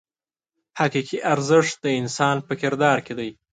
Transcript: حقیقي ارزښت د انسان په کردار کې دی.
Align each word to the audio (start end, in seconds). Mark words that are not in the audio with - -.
حقیقي 0.79 1.17
ارزښت 1.33 1.75
د 1.83 1.85
انسان 2.01 2.37
په 2.47 2.53
کردار 2.61 2.97
کې 3.05 3.13
دی. 3.19 3.29